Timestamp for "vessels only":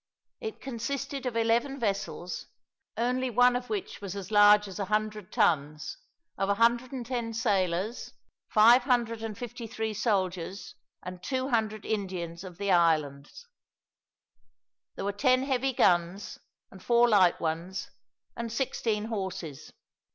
1.79-3.29